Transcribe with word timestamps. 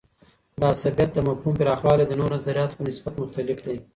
د 0.59 0.61
عصبيت 0.71 1.09
د 1.13 1.19
مفهوم 1.27 1.53
پراخوالی 1.59 2.05
د 2.07 2.13
نورو 2.19 2.33
نظریو 2.37 2.73
په 2.75 2.81
نسبت 2.89 3.13
مختلف 3.21 3.57
دی. 3.65 3.77